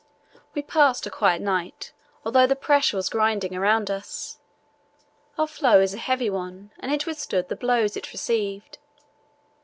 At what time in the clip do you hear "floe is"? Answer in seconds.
5.45-5.93